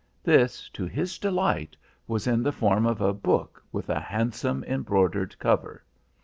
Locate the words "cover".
5.37-5.83